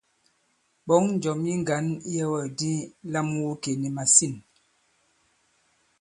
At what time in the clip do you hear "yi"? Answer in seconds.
1.47-1.53